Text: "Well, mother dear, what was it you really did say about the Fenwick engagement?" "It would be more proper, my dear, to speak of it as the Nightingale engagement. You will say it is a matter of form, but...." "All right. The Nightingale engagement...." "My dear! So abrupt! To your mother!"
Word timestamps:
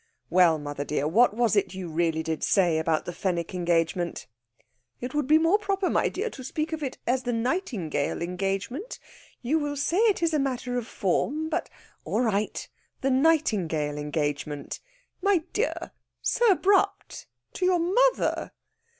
"Well, 0.31 0.57
mother 0.57 0.83
dear, 0.83 1.07
what 1.07 1.35
was 1.35 1.55
it 1.55 1.75
you 1.75 1.87
really 1.87 2.23
did 2.23 2.43
say 2.43 2.79
about 2.79 3.05
the 3.05 3.13
Fenwick 3.13 3.53
engagement?" 3.53 4.25
"It 4.99 5.13
would 5.13 5.27
be 5.27 5.37
more 5.37 5.59
proper, 5.59 5.91
my 5.91 6.09
dear, 6.09 6.31
to 6.31 6.43
speak 6.43 6.73
of 6.73 6.81
it 6.81 6.97
as 7.05 7.21
the 7.21 7.31
Nightingale 7.31 8.19
engagement. 8.23 8.97
You 9.43 9.59
will 9.59 9.77
say 9.77 9.97
it 9.97 10.23
is 10.23 10.33
a 10.33 10.39
matter 10.39 10.75
of 10.75 10.87
form, 10.87 11.49
but...." 11.49 11.69
"All 12.03 12.21
right. 12.21 12.67
The 13.01 13.11
Nightingale 13.11 13.99
engagement...." 13.99 14.79
"My 15.21 15.43
dear! 15.53 15.91
So 16.23 16.49
abrupt! 16.49 17.27
To 17.53 17.65
your 17.67 17.77
mother!" 17.79 18.53